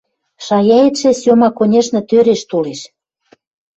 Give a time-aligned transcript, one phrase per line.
[0.45, 2.81] –Шаяэтшӹ, Сёма, конечно, тӧреш толеш.